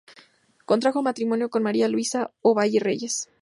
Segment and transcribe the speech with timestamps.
[0.65, 3.29] Contrajo matrimonio con María Luisa Ovalle Reyes.